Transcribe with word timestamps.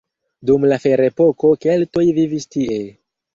Dum 0.49 0.63
la 0.71 0.79
ferepoko 0.85 1.51
keltoj 1.67 2.07
vivis 2.21 2.49
tie. 2.57 2.81